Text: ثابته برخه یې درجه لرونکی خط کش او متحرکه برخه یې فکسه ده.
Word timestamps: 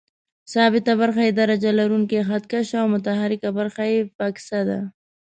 ثابته 0.53 0.91
برخه 1.01 1.21
یې 1.27 1.31
درجه 1.41 1.71
لرونکی 1.79 2.19
خط 2.27 2.43
کش 2.51 2.67
او 2.81 2.85
متحرکه 2.93 3.49
برخه 3.59 3.83
یې 3.91 3.99
فکسه 4.17 4.59
ده. 4.69 4.79